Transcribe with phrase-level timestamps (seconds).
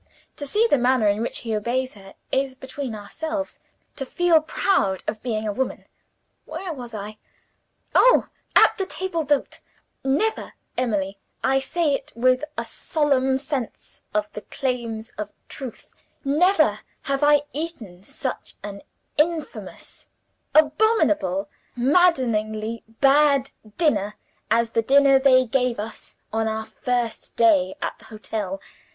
[0.37, 3.59] To see the manner in which he obeys Her is, between ourselves,
[3.97, 5.85] to feel proud of being a woman.
[6.45, 7.19] "Where was I?
[7.93, 8.25] Oh,
[8.55, 9.59] at the table d'hote.
[10.03, 15.93] "Never, Emily I say it with a solemn sense of the claims of truth
[16.25, 18.81] never have I eaten such an
[19.19, 20.07] infamous,
[20.55, 24.15] abominable, maddeningly bad dinner,
[24.49, 28.59] as the dinner they gave us on our first day at the hotel.